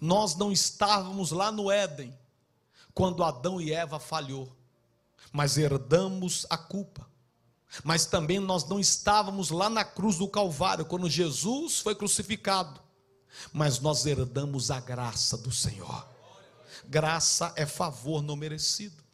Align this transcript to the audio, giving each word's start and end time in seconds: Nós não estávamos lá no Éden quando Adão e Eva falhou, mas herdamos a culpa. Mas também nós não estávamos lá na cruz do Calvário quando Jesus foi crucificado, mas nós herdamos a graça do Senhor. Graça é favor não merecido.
Nós 0.00 0.34
não 0.34 0.52
estávamos 0.52 1.30
lá 1.30 1.50
no 1.50 1.70
Éden 1.70 2.16
quando 2.94 3.24
Adão 3.24 3.60
e 3.60 3.72
Eva 3.72 3.98
falhou, 3.98 4.54
mas 5.32 5.58
herdamos 5.58 6.46
a 6.48 6.56
culpa. 6.56 7.06
Mas 7.84 8.06
também 8.06 8.38
nós 8.38 8.66
não 8.66 8.80
estávamos 8.80 9.50
lá 9.50 9.68
na 9.68 9.84
cruz 9.84 10.16
do 10.16 10.28
Calvário 10.28 10.84
quando 10.86 11.10
Jesus 11.10 11.80
foi 11.80 11.94
crucificado, 11.94 12.80
mas 13.52 13.80
nós 13.80 14.06
herdamos 14.06 14.70
a 14.70 14.80
graça 14.80 15.36
do 15.36 15.52
Senhor. 15.52 16.06
Graça 16.86 17.52
é 17.56 17.66
favor 17.66 18.22
não 18.22 18.36
merecido. 18.36 19.05